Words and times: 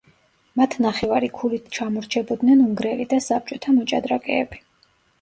მათ 0.61 0.77
ნახევარი 0.85 1.29
ქულით 1.35 1.69
ჩამორჩებოდნენ 1.79 2.65
უნგრელი 2.67 3.09
და 3.15 3.23
საბჭოთა 3.29 3.79
მოჭადრაკეები. 3.81 4.69